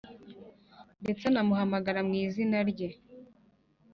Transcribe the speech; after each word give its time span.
ndetse 1.03 1.23
anamuhamagara 1.27 1.99
mu 2.07 2.13
izina 2.23 2.57
rye. 2.69 2.89